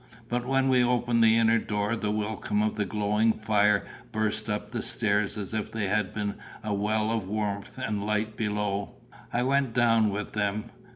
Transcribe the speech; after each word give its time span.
But 0.29 0.47
when 0.47 0.67
we 0.67 0.83
opened 0.83 1.23
the 1.23 1.37
inner 1.37 1.59
door 1.59 1.95
the 1.95 2.09
welcome 2.09 2.63
of 2.63 2.79
a 2.79 2.85
glowing 2.85 3.33
fire 3.33 3.85
burst 4.11 4.49
up 4.49 4.71
the 4.71 4.81
stair 4.81 5.19
as 5.19 5.37
if 5.53 5.71
that 5.73 5.79
had 5.79 6.11
been 6.11 6.37
a 6.63 6.73
well 6.73 7.11
of 7.11 7.27
warmth 7.27 7.77
and 7.77 8.03
light 8.03 8.35
below. 8.35 8.95
I 9.31 9.43
went 9.43 9.73
down 9.75 10.09
with 10.09 10.31
them. 10.31 10.71